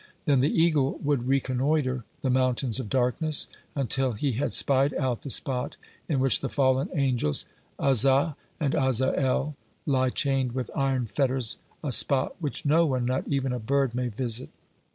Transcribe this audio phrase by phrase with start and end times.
[0.25, 5.29] Then the eagle would reconnoitre the mountains of darkness, until he had spied out the
[5.29, 5.77] spot
[6.09, 7.45] in which the fallen angels
[7.79, 13.27] 'Azza and 'Azzael (52) lie chained with iron fetters a spot which no one, not
[13.27, 14.49] even a bird, may visit.